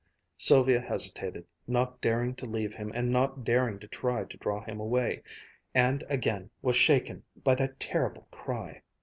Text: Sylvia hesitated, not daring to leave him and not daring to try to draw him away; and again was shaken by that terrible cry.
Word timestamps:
Sylvia 0.39 0.81
hesitated, 0.81 1.45
not 1.67 2.01
daring 2.01 2.33
to 2.37 2.47
leave 2.47 2.73
him 2.73 2.91
and 2.95 3.11
not 3.11 3.43
daring 3.43 3.77
to 3.77 3.87
try 3.87 4.23
to 4.23 4.37
draw 4.37 4.63
him 4.63 4.79
away; 4.79 5.21
and 5.75 6.03
again 6.09 6.49
was 6.63 6.75
shaken 6.75 7.21
by 7.43 7.53
that 7.53 7.79
terrible 7.79 8.27
cry. 8.31 8.81